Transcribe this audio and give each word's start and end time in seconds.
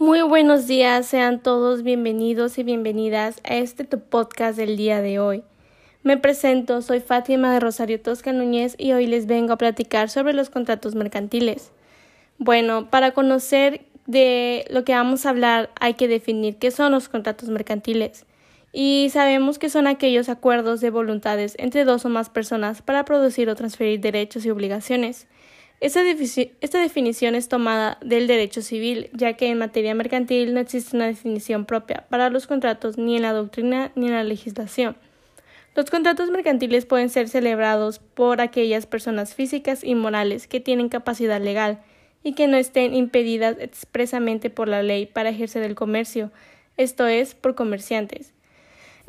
buenos 0.00 0.66
días, 0.66 1.06
sean 1.06 1.42
todos 1.42 1.82
bienvenidos 1.82 2.56
y 2.56 2.62
bienvenidas 2.62 3.38
a 3.44 3.56
este 3.56 3.84
tu 3.84 4.00
podcast 4.00 4.56
del 4.56 4.78
día 4.78 5.02
de 5.02 5.18
hoy. 5.18 5.44
Me 6.02 6.16
presento, 6.16 6.80
soy 6.80 7.00
Fátima 7.00 7.52
de 7.52 7.60
Rosario 7.60 8.00
Tosca 8.00 8.32
Núñez 8.32 8.74
y 8.78 8.92
hoy 8.92 9.06
les 9.06 9.26
vengo 9.26 9.52
a 9.52 9.58
platicar 9.58 10.08
sobre 10.08 10.32
los 10.32 10.48
contratos 10.48 10.94
mercantiles. 10.94 11.72
Bueno, 12.38 12.88
para 12.88 13.12
conocer 13.12 13.82
de 14.06 14.64
lo 14.70 14.84
que 14.84 14.94
vamos 14.94 15.26
a 15.26 15.30
hablar 15.30 15.68
hay 15.78 15.94
que 15.94 16.08
definir 16.08 16.56
qué 16.56 16.70
son 16.70 16.92
los 16.92 17.10
contratos 17.10 17.50
mercantiles. 17.50 18.24
Y 18.72 19.10
sabemos 19.12 19.58
que 19.58 19.68
son 19.68 19.86
aquellos 19.86 20.30
acuerdos 20.30 20.80
de 20.80 20.88
voluntades 20.88 21.56
entre 21.58 21.84
dos 21.84 22.06
o 22.06 22.08
más 22.08 22.30
personas 22.30 22.80
para 22.80 23.04
producir 23.04 23.50
o 23.50 23.54
transferir 23.54 24.00
derechos 24.00 24.46
y 24.46 24.50
obligaciones. 24.50 25.26
Esta, 25.80 26.02
definición 26.02 27.34
es 27.34 27.48
tomada 27.48 27.96
del 28.02 28.26
derecho 28.26 28.60
civil, 28.60 29.08
ya 29.14 29.32
que 29.32 29.48
en 29.48 29.56
materia 29.56 29.94
mercantil 29.94 30.52
no 30.52 30.60
existe 30.60 30.94
una 30.94 31.06
definición 31.06 31.64
propia 31.64 32.04
para 32.10 32.28
los 32.28 32.46
contratos 32.46 32.98
ni 32.98 33.16
en 33.16 33.22
la 33.22 33.32
doctrina 33.32 33.90
ni 33.94 34.08
en 34.08 34.12
la 34.12 34.22
legislación. 34.22 34.94
Los 35.74 35.88
contratos 35.88 36.28
mercantiles 36.30 36.84
pueden 36.84 37.08
ser 37.08 37.30
celebrados 37.30 37.98
por 37.98 38.42
aquellas 38.42 38.84
personas 38.84 39.34
físicas 39.34 39.82
y 39.82 39.94
morales 39.94 40.46
que 40.46 40.60
tienen 40.60 40.90
capacidad 40.90 41.40
legal 41.40 41.80
y 42.22 42.34
que 42.34 42.46
no 42.46 42.58
estén 42.58 42.92
impedidas 42.94 43.56
expresamente 43.58 44.50
por 44.50 44.68
la 44.68 44.82
ley 44.82 45.06
para 45.06 45.30
ejercer 45.30 45.62
el 45.62 45.76
comercio, 45.76 46.30
esto 46.76 47.06
es, 47.06 47.34
por 47.34 47.54
comerciantes. 47.54 48.34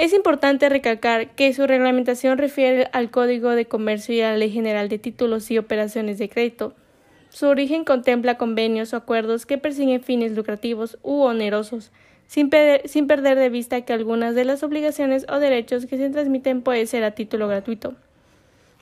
Es 0.02 0.14
importante 0.14 0.68
recalcar 0.68 1.36
que 1.36 1.54
su 1.54 1.68
reglamentación 1.68 2.40
refiere 2.40 2.90
al 2.92 3.12
Código 3.12 3.52
de 3.52 3.68
Comercio 3.68 4.16
y 4.16 4.22
a 4.22 4.32
la 4.32 4.38
Ley 4.38 4.50
General 4.50 4.90
de 4.90 4.98
Títulos 4.98 5.52
y 5.52 5.60
Operaciones 5.60 6.18
de 6.18 6.28
Crédito. 6.28 6.74
Su 7.30 7.46
origen 7.46 7.86
contempla 7.86 8.40
convenios 8.40 8.94
o 8.94 8.98
acuerdos 8.98 9.46
que 9.46 9.60
persiguen 9.60 10.02
fines 10.02 10.32
lucrativos 10.32 10.98
u 11.04 11.22
onerosos, 11.22 11.92
sin, 12.26 12.50
perder 12.50 13.38
de 13.38 13.50
vista 13.50 13.82
que 13.82 13.94
algunas 13.94 14.34
de 14.34 14.44
las 14.44 14.64
obligaciones 14.64 15.28
o 15.30 15.38
derechos 15.38 15.86
que 15.86 15.98
se 15.98 16.10
transmiten 16.10 16.64
pueden 16.64 16.88
ser 16.88 17.04
a 17.04 17.12
título 17.12 17.48
gratuito. 17.48 17.94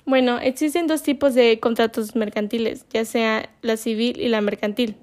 Bueno, 0.06 0.40
existen 0.40 0.88
dos 0.88 1.04
tipos 1.04 1.36
de 1.36 1.60
contratos 1.60 2.16
mercantiles, 2.16 2.86
ya 2.94 3.04
sea 3.04 3.50
la 3.62 3.76
civil 3.76 4.22
y 4.22 4.30
la 4.30 4.40
mercantil. 4.40 4.96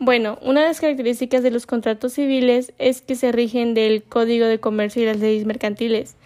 Bueno, 0.00 0.38
una 0.42 0.60
de 0.62 0.68
las 0.68 0.80
características 0.80 1.42
de 1.42 1.50
los 1.50 1.66
contratos 1.66 2.12
civiles 2.12 2.72
es 2.78 3.02
que 3.02 3.16
se 3.16 3.32
rigen 3.32 3.74
del 3.74 4.02
Código 4.02 4.46
de 4.46 4.60
Comercio 4.60 5.02
y 5.02 5.06
las 5.06 5.18
leyes 5.18 5.44
mercantiles. 5.44 6.16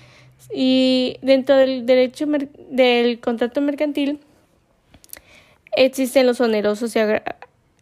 Y 0.54 1.16
dentro 1.22 1.56
del 1.56 1.86
derecho 1.86 2.26
del 2.70 3.20
contrato 3.20 3.60
mercantil 3.60 4.20
existen 5.74 6.26
los 6.26 6.40
onerosos 6.40 6.94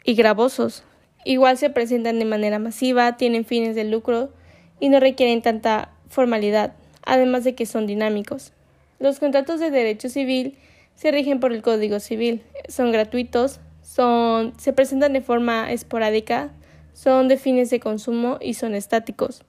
y 0.04 0.14
gravosos, 0.14 0.84
Igual 1.24 1.58
se 1.58 1.68
presentan 1.68 2.18
de 2.18 2.24
manera 2.24 2.58
masiva, 2.58 3.16
tienen 3.16 3.44
fines 3.44 3.74
de 3.74 3.84
lucro 3.84 4.30
y 4.78 4.88
no 4.88 5.00
requieren 5.00 5.42
tanta 5.42 5.90
formalidad, 6.08 6.72
además 7.04 7.44
de 7.44 7.54
que 7.54 7.66
son 7.66 7.86
dinámicos. 7.86 8.52
Los 8.98 9.18
contratos 9.18 9.60
de 9.60 9.70
derecho 9.70 10.08
civil 10.08 10.56
se 10.94 11.10
rigen 11.10 11.38
por 11.40 11.52
el 11.52 11.62
Código 11.62 12.00
Civil, 12.00 12.42
son 12.68 12.90
gratuitos, 12.90 13.60
son, 13.92 14.54
se 14.56 14.72
presentan 14.72 15.12
de 15.12 15.20
forma 15.20 15.72
esporádica, 15.72 16.52
son 16.92 17.26
de 17.26 17.36
fines 17.36 17.70
de 17.70 17.80
consumo 17.80 18.38
y 18.40 18.54
son 18.54 18.76
estáticos. 18.76 19.42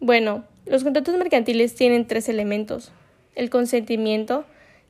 Bueno, 0.00 0.44
los 0.64 0.82
contratos 0.82 1.16
mercantiles 1.16 1.76
tienen 1.76 2.08
tres 2.08 2.28
elementos. 2.28 2.90
El 3.36 3.48
consentimiento, 3.48 4.44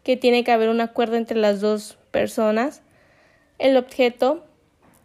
que 0.04 0.16
tiene 0.16 0.42
que 0.42 0.52
haber 0.52 0.70
un 0.70 0.80
acuerdo 0.80 1.16
entre 1.16 1.36
las 1.36 1.60
dos 1.60 1.98
personas. 2.10 2.80
El 3.58 3.76
objeto, 3.76 4.42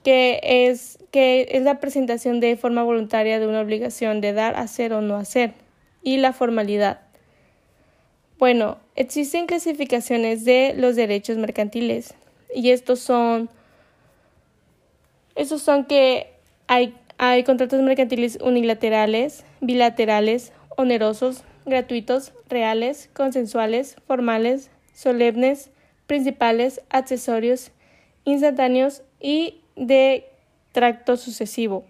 que 0.01 0.39
es, 0.43 0.97
que 1.11 1.49
es 1.51 1.63
la 1.63 1.81
presentación 1.81 2.39
de 2.39 2.55
forma 2.55 2.83
voluntaria 2.83 3.37
de 3.37 3.47
una 3.47 3.59
obligación 3.59 4.21
de 4.21 4.31
dar, 4.31 4.55
hacer 4.55 4.93
o 4.93 5.01
no 5.01 5.17
hacer, 5.17 5.55
y 6.01 6.17
la 6.17 6.31
formalidad. 6.31 7.01
Bueno, 8.39 8.77
existen 8.95 9.45
clasificaciones 9.45 10.45
de 10.45 10.73
los 10.77 10.95
derechos 10.95 11.37
mercantiles, 11.37 12.15
y 12.53 12.71
estos 12.71 12.99
son, 12.99 13.49
son 15.57 15.85
que 15.85 16.33
hay, 16.67 16.95
hay 17.17 17.43
contratos 17.43 17.81
mercantiles 17.81 18.37
unilaterales, 18.41 19.45
bilaterales, 19.59 20.53
onerosos, 20.77 21.43
gratuitos, 21.65 22.33
reales, 22.49 23.09
consensuales, 23.13 23.95
formales, 24.07 24.69
solemnes, 24.93 25.69
principales, 26.07 26.81
accesorios, 26.89 27.71
instantáneos 28.25 29.03
y 29.19 29.61
de 29.75 30.25
tracto 30.71 31.17
sucesivo. 31.17 31.85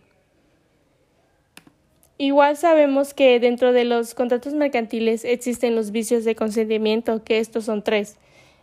Igual 2.17 2.55
sabemos 2.55 3.15
que 3.15 3.39
dentro 3.39 3.73
de 3.73 3.83
los 3.83 4.13
contratos 4.13 4.53
mercantiles 4.53 5.25
existen 5.25 5.75
los 5.75 5.89
vicios 5.91 6.23
de 6.23 6.35
consentimiento, 6.35 7.23
que 7.23 7.39
estos 7.39 7.65
son 7.65 7.83
tres. 7.83 8.17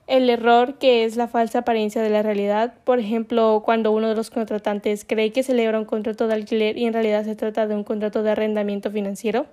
El 0.08 0.30
error, 0.30 0.78
que 0.78 1.04
es 1.04 1.16
la 1.16 1.28
falsa 1.28 1.58
apariencia 1.58 2.00
de 2.00 2.08
la 2.08 2.22
realidad, 2.22 2.72
por 2.84 2.98
ejemplo, 2.98 3.62
cuando 3.62 3.92
uno 3.92 4.08
de 4.08 4.14
los 4.14 4.30
contratantes 4.30 5.04
cree 5.04 5.32
que 5.32 5.42
celebra 5.42 5.78
un 5.78 5.84
contrato 5.84 6.26
de 6.26 6.34
alquiler 6.34 6.78
y 6.78 6.86
en 6.86 6.94
realidad 6.94 7.26
se 7.26 7.36
trata 7.36 7.66
de 7.66 7.74
un 7.74 7.84
contrato 7.84 8.22
de 8.22 8.30
arrendamiento 8.30 8.91
financiero. 8.91 9.44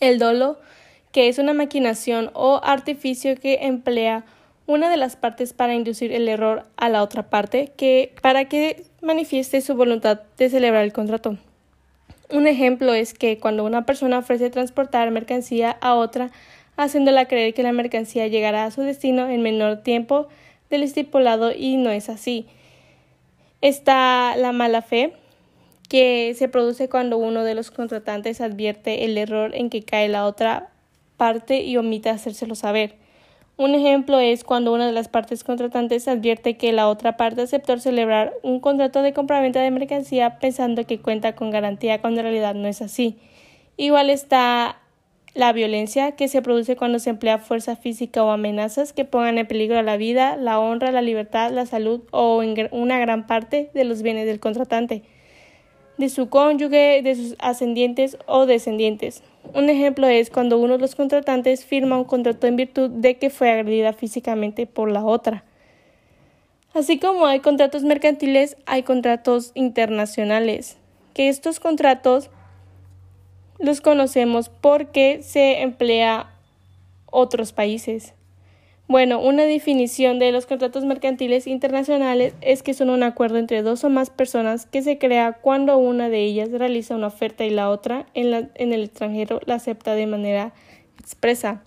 El 0.00 0.18
dolo, 0.18 0.58
que 1.12 1.28
es 1.28 1.38
una 1.38 1.54
maquinación 1.54 2.32
o 2.34 2.60
artificio 2.64 3.36
que 3.36 3.60
emplea 3.62 4.24
una 4.66 4.90
de 4.90 4.96
las 4.96 5.14
partes 5.14 5.52
para 5.52 5.74
inducir 5.74 6.12
el 6.12 6.28
error 6.28 6.64
a 6.76 6.88
la 6.88 7.04
otra 7.04 7.30
parte 7.30 7.72
que 7.76 8.12
para 8.22 8.46
que 8.46 8.82
manifieste 9.02 9.60
su 9.60 9.76
voluntad 9.76 10.22
de 10.36 10.50
celebrar 10.50 10.82
el 10.82 10.92
contrato. 10.92 11.36
Un 12.32 12.48
ejemplo 12.48 12.92
es 12.92 13.14
que 13.14 13.38
cuando 13.38 13.64
una 13.64 13.86
persona 13.86 14.18
ofrece 14.18 14.50
transportar 14.50 15.10
mercancía 15.12 15.76
a 15.80 15.94
otra, 15.94 16.30
haciéndola 16.84 17.26
creer 17.26 17.54
que 17.54 17.62
la 17.62 17.72
mercancía 17.72 18.26
llegará 18.26 18.64
a 18.64 18.70
su 18.70 18.82
destino 18.82 19.28
en 19.28 19.42
menor 19.42 19.82
tiempo 19.82 20.28
del 20.70 20.82
estipulado 20.82 21.52
y 21.52 21.76
no 21.76 21.90
es 21.90 22.08
así. 22.08 22.46
Está 23.60 24.36
la 24.36 24.52
mala 24.52 24.82
fe, 24.82 25.12
que 25.90 26.34
se 26.36 26.48
produce 26.48 26.88
cuando 26.88 27.18
uno 27.18 27.42
de 27.42 27.56
los 27.56 27.72
contratantes 27.72 28.40
advierte 28.40 29.04
el 29.04 29.18
error 29.18 29.54
en 29.54 29.70
que 29.70 29.82
cae 29.82 30.08
la 30.08 30.24
otra 30.24 30.70
parte 31.16 31.62
y 31.62 31.76
omite 31.76 32.08
hacérselo 32.08 32.54
saber. 32.54 32.94
Un 33.56 33.74
ejemplo 33.74 34.18
es 34.18 34.44
cuando 34.44 34.72
una 34.72 34.86
de 34.86 34.92
las 34.92 35.08
partes 35.08 35.44
contratantes 35.44 36.08
advierte 36.08 36.56
que 36.56 36.72
la 36.72 36.88
otra 36.88 37.18
parte 37.18 37.42
aceptó 37.42 37.76
celebrar 37.78 38.32
un 38.42 38.60
contrato 38.60 39.02
de 39.02 39.12
compraventa 39.12 39.60
de 39.60 39.70
mercancía 39.70 40.38
pensando 40.38 40.86
que 40.86 41.00
cuenta 41.00 41.34
con 41.34 41.50
garantía 41.50 42.00
cuando 42.00 42.20
en 42.20 42.26
realidad 42.26 42.54
no 42.54 42.68
es 42.68 42.80
así. 42.80 43.18
Igual 43.76 44.08
está 44.10 44.79
la 45.34 45.52
violencia 45.52 46.12
que 46.12 46.28
se 46.28 46.42
produce 46.42 46.76
cuando 46.76 46.98
se 46.98 47.10
emplea 47.10 47.38
fuerza 47.38 47.76
física 47.76 48.22
o 48.22 48.30
amenazas 48.30 48.92
que 48.92 49.04
pongan 49.04 49.38
en 49.38 49.46
peligro 49.46 49.80
la 49.82 49.96
vida, 49.96 50.36
la 50.36 50.58
honra, 50.58 50.90
la 50.90 51.02
libertad, 51.02 51.50
la 51.52 51.66
salud 51.66 52.02
o 52.10 52.42
una 52.72 52.98
gran 52.98 53.26
parte 53.26 53.70
de 53.74 53.84
los 53.84 54.02
bienes 54.02 54.26
del 54.26 54.40
contratante 54.40 55.02
de 56.00 56.08
su 56.08 56.30
cónyuge, 56.30 57.02
de 57.02 57.14
sus 57.14 57.36
ascendientes 57.38 58.16
o 58.26 58.46
descendientes. 58.46 59.22
Un 59.54 59.68
ejemplo 59.68 60.08
es 60.08 60.30
cuando 60.30 60.58
uno 60.58 60.74
de 60.74 60.80
los 60.80 60.94
contratantes 60.94 61.64
firma 61.64 61.98
un 61.98 62.04
contrato 62.04 62.46
en 62.46 62.56
virtud 62.56 62.90
de 62.90 63.18
que 63.18 63.28
fue 63.28 63.50
agredida 63.50 63.92
físicamente 63.92 64.66
por 64.66 64.90
la 64.90 65.04
otra. 65.04 65.44
Así 66.72 66.98
como 66.98 67.26
hay 67.26 67.40
contratos 67.40 67.82
mercantiles, 67.82 68.56
hay 68.64 68.82
contratos 68.82 69.52
internacionales, 69.54 70.78
que 71.12 71.28
estos 71.28 71.60
contratos 71.60 72.30
los 73.60 73.80
conocemos 73.80 74.48
porque 74.48 75.22
se 75.22 75.62
emplea 75.62 76.30
otros 77.06 77.52
países. 77.52 78.14
Bueno, 78.88 79.20
una 79.20 79.44
definición 79.44 80.18
de 80.18 80.32
los 80.32 80.46
contratos 80.46 80.84
mercantiles 80.84 81.46
internacionales 81.46 82.34
es 82.40 82.64
que 82.64 82.74
son 82.74 82.90
un 82.90 83.04
acuerdo 83.04 83.38
entre 83.38 83.62
dos 83.62 83.84
o 83.84 83.88
más 83.88 84.10
personas 84.10 84.66
que 84.66 84.82
se 84.82 84.98
crea 84.98 85.34
cuando 85.34 85.78
una 85.78 86.08
de 86.08 86.24
ellas 86.24 86.50
realiza 86.50 86.96
una 86.96 87.06
oferta 87.06 87.44
y 87.44 87.50
la 87.50 87.70
otra 87.70 88.06
en, 88.14 88.50
en 88.56 88.72
el 88.72 88.82
extranjero 88.82 89.40
la 89.46 89.54
acepta 89.54 89.94
de 89.94 90.08
manera 90.08 90.52
expresa. 90.98 91.62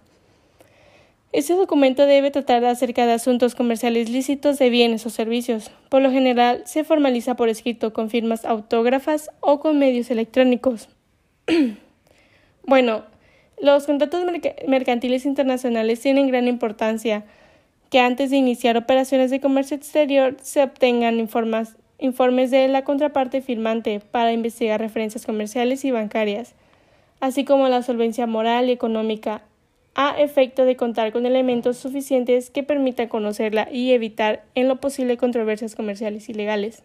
Este 1.31 1.53
documento 1.53 2.05
debe 2.05 2.29
tratar 2.29 2.65
acerca 2.65 3.05
de 3.05 3.13
asuntos 3.13 3.55
comerciales 3.55 4.09
lícitos 4.09 4.59
de 4.59 4.69
bienes 4.69 5.05
o 5.05 5.09
servicios. 5.09 5.71
Por 5.89 6.01
lo 6.01 6.11
general, 6.11 6.63
se 6.65 6.83
formaliza 6.83 7.35
por 7.35 7.47
escrito 7.47 7.93
con 7.93 8.09
firmas 8.09 8.43
autógrafas 8.43 9.31
o 9.39 9.61
con 9.61 9.79
medios 9.79 10.11
electrónicos. 10.11 10.89
bueno, 12.65 13.04
los 13.62 13.86
contratos 13.86 14.24
mercantiles 14.68 15.25
internacionales 15.25 16.00
tienen 16.00 16.27
gran 16.27 16.48
importancia 16.48 17.24
que 17.89 18.00
antes 18.00 18.31
de 18.31 18.38
iniciar 18.38 18.75
operaciones 18.77 19.30
de 19.31 19.39
comercio 19.39 19.77
exterior 19.77 20.36
se 20.42 20.63
obtengan 20.63 21.19
informes 21.19 22.51
de 22.51 22.68
la 22.68 22.83
contraparte 22.83 23.42
firmante 23.42 24.00
para 24.00 24.33
investigar 24.33 24.80
referencias 24.80 25.25
comerciales 25.25 25.86
y 25.86 25.92
bancarias, 25.92 26.56
así 27.19 27.45
como 27.45 27.68
la 27.68 27.83
solvencia 27.83 28.25
moral 28.25 28.69
y 28.69 28.71
económica, 28.71 29.44
a 29.95 30.19
efecto 30.19 30.65
de 30.65 30.75
contar 30.75 31.12
con 31.12 31.25
elementos 31.25 31.77
suficientes 31.77 32.50
que 32.50 32.63
permitan 32.63 33.07
conocerla 33.07 33.69
y 33.71 33.92
evitar 33.92 34.44
en 34.56 34.68
lo 34.68 34.77
posible 34.77 35.18
controversias 35.18 35.75
comerciales 35.75 36.30
ilegales. 36.30 36.81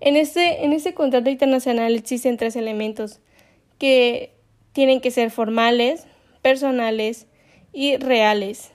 En 0.00 0.16
este, 0.16 0.64
en 0.64 0.72
este 0.72 0.92
contrato 0.94 1.30
internacional 1.30 1.94
existen 1.94 2.36
tres 2.36 2.56
elementos 2.56 3.20
que 3.82 4.30
tienen 4.72 5.00
que 5.00 5.10
ser 5.10 5.32
formales, 5.32 6.06
personales 6.40 7.26
y 7.72 7.96
reales. 7.96 8.70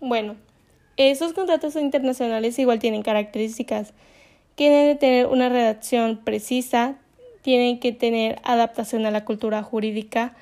Bueno, 0.00 0.36
esos 0.96 1.34
contratos 1.34 1.76
internacionales 1.76 2.58
igual 2.58 2.78
tienen 2.78 3.02
características 3.02 3.92
que 4.56 4.70
deben 4.70 4.98
tener 4.98 5.26
una 5.26 5.50
redacción 5.50 6.22
precisa, 6.24 6.96
tienen 7.42 7.80
que 7.80 7.92
tener 7.92 8.40
adaptación 8.42 9.04
a 9.04 9.10
la 9.10 9.26
cultura 9.26 9.62
jurídica, 9.62 10.34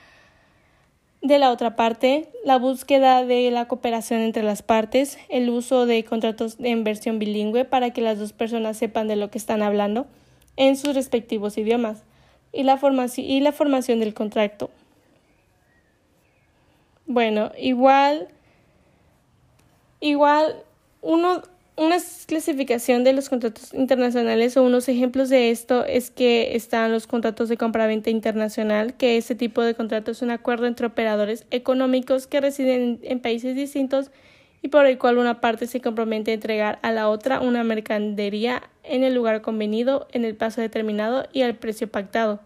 de 1.21 1.41
la 1.41 1.51
otra 1.51 1.75
parte, 1.75 2.29
la 2.45 2.57
búsqueda 2.57 3.25
de 3.25 3.51
la 3.51 3.67
cooperación 3.67 4.21
entre 4.21 4.45
las 4.45 4.63
partes, 4.63 5.19
el 5.29 5.51
uso 5.51 5.87
de 5.87 6.05
contratos 6.05 6.55
en 6.61 6.85
versión 6.85 7.19
bilingüe 7.19 7.65
para 7.65 7.91
que 7.91 8.01
las 8.01 8.21
dos 8.21 8.33
personas 8.33 8.77
sepan 8.77 9.09
de 9.09 9.17
lo 9.17 9.29
que 9.33 9.39
están 9.39 9.61
hablando 9.61 10.07
en 10.55 10.77
sus 10.77 10.95
respectivos 10.95 11.59
idiomas 11.59 12.05
y 12.53 12.63
la, 12.63 12.77
formación, 12.77 13.27
y 13.27 13.41
la 13.41 13.53
formación 13.53 14.01
del 14.01 14.15
contrato. 14.15 14.71
Bueno, 17.07 17.53
igual, 17.59 18.29
igual 20.01 20.57
uno 21.01 21.43
una 21.79 21.97
clasificación 22.27 23.05
de 23.05 23.13
los 23.13 23.29
contratos 23.29 23.73
internacionales 23.73 24.57
o 24.57 24.65
unos 24.65 24.89
ejemplos 24.89 25.29
de 25.29 25.51
esto 25.51 25.85
es 25.85 26.11
que 26.11 26.57
están 26.57 26.91
los 26.91 27.07
contratos 27.07 27.49
de 27.49 27.57
compra-venta 27.57 28.11
internacional, 28.11 28.95
que 28.95 29.17
este 29.17 29.37
tipo 29.37 29.63
de 29.63 29.75
contrato 29.75 30.11
es 30.11 30.21
un 30.21 30.33
acuerdo 30.33 30.67
entre 30.67 30.89
operadores 30.89 31.47
económicos 31.53 32.27
que 32.27 32.41
residen 32.41 32.99
en 33.05 33.21
países 33.21 33.55
distintos 33.55 34.11
y 34.63 34.69
por 34.69 34.87
el 34.87 34.99
cual 34.99 35.19
una 35.19 35.41
parte 35.41 35.67
se 35.67 35.81
compromete 35.81 36.31
a 36.31 36.35
entregar 36.35 36.79
a 36.83 36.93
la 36.93 37.09
otra 37.09 37.41
una 37.41 37.65
mercadería 37.65 38.63
en 38.83 39.05
el 39.05 39.15
lugar 39.15 39.43
convenido, 39.43 40.09
en 40.13 40.25
el 40.25 40.35
plazo 40.35 40.61
determinado 40.61 41.27
y 41.33 41.43
al 41.43 41.55
precio 41.55 41.89
pactado. 41.89 42.41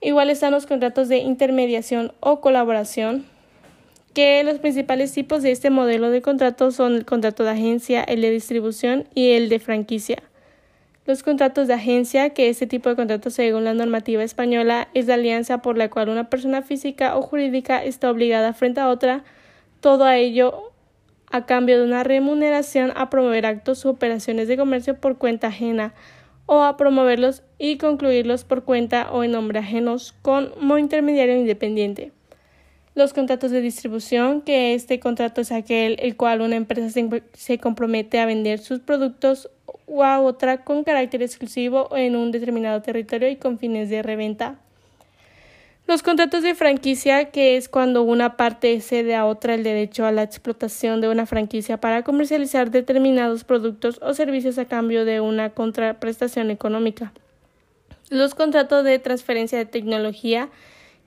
Igual 0.00 0.30
están 0.30 0.52
los 0.52 0.66
contratos 0.66 1.08
de 1.08 1.18
intermediación 1.18 2.12
o 2.20 2.40
colaboración, 2.40 3.24
que 4.14 4.42
los 4.44 4.58
principales 4.58 5.12
tipos 5.12 5.42
de 5.42 5.50
este 5.50 5.70
modelo 5.70 6.10
de 6.10 6.22
contrato 6.22 6.70
son 6.70 6.94
el 6.94 7.04
contrato 7.04 7.44
de 7.44 7.50
agencia, 7.50 8.02
el 8.02 8.20
de 8.20 8.30
distribución 8.30 9.06
y 9.14 9.30
el 9.32 9.48
de 9.48 9.58
franquicia. 9.58 10.22
Los 11.06 11.22
contratos 11.22 11.68
de 11.68 11.74
agencia, 11.74 12.30
que 12.30 12.48
este 12.48 12.66
tipo 12.66 12.90
de 12.90 12.96
contrato 12.96 13.30
según 13.30 13.64
la 13.64 13.74
normativa 13.74 14.22
española 14.22 14.88
es 14.92 15.06
la 15.06 15.14
alianza 15.14 15.62
por 15.62 15.78
la 15.78 15.88
cual 15.88 16.10
una 16.10 16.28
persona 16.28 16.62
física 16.62 17.16
o 17.16 17.22
jurídica 17.22 17.82
está 17.82 18.10
obligada 18.10 18.52
frente 18.52 18.80
a 18.80 18.88
otra, 18.88 19.24
todo 19.80 20.04
a 20.04 20.16
ello 20.16 20.70
a 21.30 21.46
cambio 21.46 21.78
de 21.78 21.84
una 21.84 22.04
remuneración 22.04 22.92
a 22.96 23.10
promover 23.10 23.46
actos 23.46 23.84
u 23.84 23.88
operaciones 23.88 24.48
de 24.48 24.56
comercio 24.56 24.98
por 24.98 25.18
cuenta 25.18 25.48
ajena 25.48 25.94
o 26.46 26.62
a 26.62 26.76
promoverlos 26.76 27.42
y 27.58 27.76
concluirlos 27.76 28.44
por 28.44 28.64
cuenta 28.64 29.10
o 29.12 29.24
en 29.24 29.32
nombre 29.32 29.58
ajenos 29.58 30.14
como 30.22 30.78
intermediario 30.78 31.36
independiente 31.36 32.12
los 32.98 33.14
contratos 33.14 33.52
de 33.52 33.62
distribución, 33.62 34.42
que 34.42 34.74
este 34.74 35.00
contrato 35.00 35.40
es 35.40 35.52
aquel 35.52 35.96
el 36.00 36.16
cual 36.16 36.42
una 36.42 36.56
empresa 36.56 36.90
se, 37.32 37.58
compromete 37.58 38.18
a 38.18 38.26
vender 38.26 38.58
sus 38.58 38.80
productos 38.80 39.48
o 39.86 40.04
a 40.04 40.20
otra 40.20 40.64
con 40.64 40.84
carácter 40.84 41.22
exclusivo 41.22 41.96
en 41.96 42.16
un 42.16 42.32
determinado 42.32 42.82
territorio 42.82 43.30
y 43.30 43.36
con 43.36 43.58
fines 43.58 43.88
de 43.88 44.02
reventa. 44.02 44.58
Los 45.88 46.02
contratos 46.02 46.42
de 46.42 46.54
franquicia, 46.54 47.30
que 47.30 47.56
es 47.56 47.70
cuando 47.70 48.02
una 48.02 48.36
parte 48.36 48.78
cede 48.82 49.16
a 49.16 49.24
otra 49.24 49.54
el 49.54 49.64
derecho 49.64 50.04
a 50.04 50.12
la 50.12 50.22
explotación 50.22 51.00
de 51.00 51.08
una 51.08 51.24
franquicia 51.24 51.80
para 51.80 52.02
comercializar 52.02 52.70
determinados 52.70 53.42
productos 53.42 53.98
o 54.02 54.12
servicios 54.12 54.58
a 54.58 54.66
cambio 54.66 55.06
de 55.06 55.22
una 55.22 55.48
contraprestación 55.48 56.50
económica. 56.50 57.14
Los 58.10 58.34
contratos 58.34 58.84
de 58.84 58.98
transferencia 58.98 59.56
de 59.56 59.64
tecnología, 59.64 60.50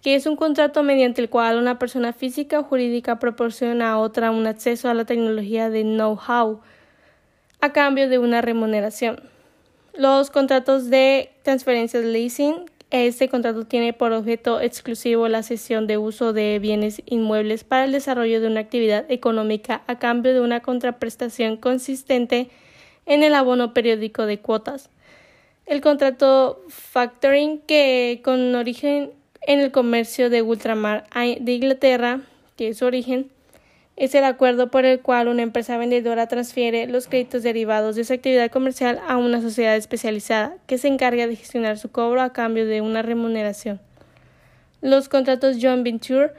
que 0.02 0.16
es 0.16 0.26
un 0.26 0.36
contrato 0.36 0.82
mediante 0.82 1.22
el 1.22 1.30
cual 1.30 1.60
una 1.60 1.78
persona 1.78 2.12
física 2.12 2.60
o 2.60 2.64
jurídica 2.64 3.20
proporciona 3.20 3.92
a 3.92 4.00
otra 4.00 4.32
un 4.32 4.48
acceso 4.48 4.90
a 4.90 4.96
la 4.96 5.06
tecnología 5.06 5.70
de 5.70 5.84
know-how 5.84 6.60
a 7.60 7.72
cambio 7.72 8.10
de 8.10 8.18
una 8.18 8.42
remuneración. 8.42 9.22
Los 9.94 10.32
contratos 10.32 10.90
de 10.90 11.30
transferencia 11.44 12.02
de 12.02 12.08
leasing. 12.08 12.66
Este 12.92 13.30
contrato 13.30 13.64
tiene 13.66 13.94
por 13.94 14.12
objeto 14.12 14.60
exclusivo 14.60 15.30
la 15.30 15.44
cesión 15.44 15.88
de 15.88 15.98
uso 15.98 16.34
de 16.34 16.60
bienes 16.60 17.02
inmuebles 17.06 17.64
para 17.64 17.86
el 17.86 17.94
desarrollo 17.94 18.42
de 18.42 18.48
una 18.48 18.60
actividad 18.60 19.10
económica 19.10 19.82
a 19.88 19.98
cambio 19.98 20.34
de 20.34 20.42
una 20.42 20.60
contraprestación 20.60 21.56
consistente 21.56 22.50
en 23.06 23.24
el 23.24 23.34
abono 23.34 23.74
periódico 23.74 24.26
de 24.26 24.40
cuotas. 24.40 24.90
El 25.66 25.80
contrato 25.80 26.66
factoring, 26.68 27.60
que 27.60 28.20
con 28.26 28.54
origen 28.56 29.12
en 29.48 29.62
el 29.62 29.72
comercio 29.72 30.30
de 30.30 30.42
ultramar 30.42 31.08
de 31.14 31.52
Inglaterra, 31.54 32.20
que 32.58 32.68
es 32.68 32.80
su 32.80 32.86
origen, 32.86 33.32
es 34.02 34.16
el 34.16 34.24
acuerdo 34.24 34.72
por 34.72 34.84
el 34.84 35.00
cual 35.00 35.28
una 35.28 35.44
empresa 35.44 35.78
vendedora 35.78 36.26
transfiere 36.26 36.88
los 36.88 37.06
créditos 37.06 37.44
derivados 37.44 37.96
de 37.96 38.04
su 38.04 38.14
actividad 38.14 38.50
comercial 38.50 39.00
a 39.08 39.18
una 39.18 39.42
sociedad 39.42 39.76
especializada 39.76 40.56
que 40.66 40.80
se 40.80 40.88
encarga 40.88 41.28
de 41.28 41.36
gestionar 41.36 41.78
su 41.78 41.92
cobro 41.92 42.24
a 42.24 42.34
cambio 42.34 42.66
de 42.66 42.82
una 42.82 43.04
remuneración. 43.04 43.80
Los 44.82 45.08
contratos 45.08 45.58
Joint 45.62 45.84
Venture, 45.84 46.32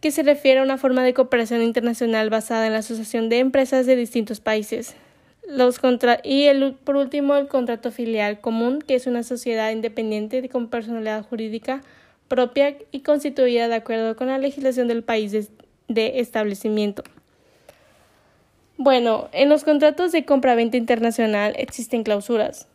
que 0.00 0.10
se 0.10 0.22
refiere 0.22 0.60
a 0.60 0.62
una 0.62 0.78
forma 0.78 1.04
de 1.04 1.12
cooperación 1.12 1.60
internacional 1.60 2.30
basada 2.30 2.66
en 2.66 2.72
la 2.72 2.78
asociación 2.78 3.28
de 3.28 3.40
empresas 3.40 3.84
de 3.84 3.94
distintos 3.94 4.40
países. 4.40 4.96
Los 5.46 5.80
y 6.24 6.44
el, 6.44 6.72
por 6.82 6.96
último, 6.96 7.36
el 7.36 7.46
contrato 7.46 7.90
filial 7.90 8.40
común, 8.40 8.78
que 8.78 8.94
es 8.94 9.06
una 9.06 9.22
sociedad 9.22 9.70
independiente 9.70 10.48
con 10.48 10.70
personalidad 10.70 11.26
jurídica 11.26 11.82
propia 12.28 12.78
y 12.90 13.00
constituida 13.00 13.68
de 13.68 13.74
acuerdo 13.74 14.16
con 14.16 14.28
la 14.28 14.38
legislación 14.38 14.88
del 14.88 15.04
país 15.04 15.50
establecimiento. 15.88 17.02
Bueno, 18.78 19.28
en 19.32 19.48
los 19.48 19.64
contratos 19.64 20.12
de 20.12 20.24
compra-venta 20.24 20.76
internacional 20.76 21.54
existen 21.56 22.02
clausuras. 22.02 22.66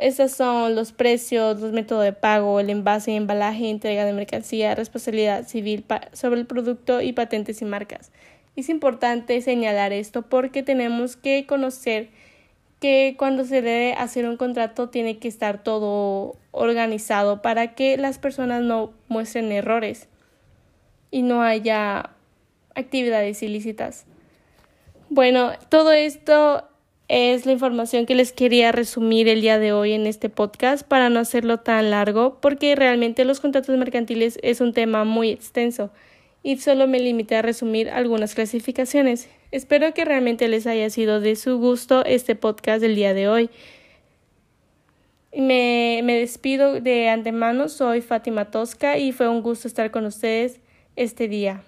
Estas 0.00 0.32
son 0.32 0.74
los 0.74 0.92
precios, 0.92 1.60
los 1.60 1.72
métodos 1.72 2.02
de 2.02 2.12
pago, 2.12 2.58
el 2.58 2.70
envase, 2.70 3.14
embalaje, 3.14 3.70
entrega 3.70 4.04
de 4.04 4.12
mercancía, 4.12 4.74
responsabilidad 4.74 5.46
civil 5.46 5.84
sobre 6.12 6.40
el 6.40 6.46
producto 6.46 7.00
y 7.00 7.12
patentes 7.12 7.62
y 7.62 7.64
marcas. 7.64 8.10
Es 8.56 8.68
importante 8.68 9.40
señalar 9.40 9.92
esto 9.92 10.22
porque 10.22 10.62
tenemos 10.62 11.16
que 11.16 11.46
conocer 11.46 12.08
que 12.80 13.14
cuando 13.18 13.44
se 13.44 13.62
debe 13.62 13.94
hacer 13.94 14.28
un 14.28 14.36
contrato 14.36 14.88
tiene 14.88 15.18
que 15.18 15.28
estar 15.28 15.62
todo 15.62 16.36
organizado 16.50 17.40
para 17.40 17.74
que 17.74 17.96
las 17.96 18.18
personas 18.18 18.62
no 18.62 18.92
muestren 19.08 19.52
errores 19.52 20.08
y 21.10 21.22
no 21.22 21.42
haya 21.42 22.13
actividades 22.74 23.42
ilícitas. 23.42 24.06
Bueno, 25.10 25.52
todo 25.68 25.92
esto 25.92 26.64
es 27.08 27.44
la 27.44 27.52
información 27.52 28.06
que 28.06 28.14
les 28.14 28.32
quería 28.32 28.72
resumir 28.72 29.28
el 29.28 29.42
día 29.42 29.58
de 29.58 29.72
hoy 29.72 29.92
en 29.92 30.06
este 30.06 30.30
podcast 30.30 30.86
para 30.86 31.10
no 31.10 31.20
hacerlo 31.20 31.58
tan 31.60 31.90
largo 31.90 32.38
porque 32.40 32.74
realmente 32.74 33.24
los 33.24 33.40
contratos 33.40 33.76
mercantiles 33.76 34.38
es 34.42 34.60
un 34.60 34.72
tema 34.72 35.04
muy 35.04 35.30
extenso 35.30 35.90
y 36.42 36.56
solo 36.58 36.86
me 36.86 36.98
limité 36.98 37.36
a 37.36 37.42
resumir 37.42 37.90
algunas 37.90 38.34
clasificaciones. 38.34 39.28
Espero 39.50 39.92
que 39.94 40.04
realmente 40.04 40.48
les 40.48 40.66
haya 40.66 40.88
sido 40.90 41.20
de 41.20 41.36
su 41.36 41.58
gusto 41.58 42.04
este 42.04 42.36
podcast 42.36 42.80
del 42.80 42.94
día 42.94 43.14
de 43.14 43.28
hoy. 43.28 43.50
Me, 45.36 46.00
me 46.04 46.18
despido 46.18 46.80
de 46.80 47.08
antemano, 47.08 47.68
soy 47.68 48.00
Fátima 48.00 48.50
Tosca 48.50 48.98
y 48.98 49.12
fue 49.12 49.28
un 49.28 49.42
gusto 49.42 49.68
estar 49.68 49.90
con 49.90 50.06
ustedes 50.06 50.60
este 50.96 51.28
día. 51.28 51.62